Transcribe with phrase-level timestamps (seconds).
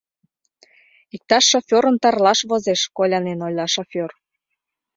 [1.15, 4.11] —Иктаж шофёрым тарлаш возеш,— колянен ойла шофёр.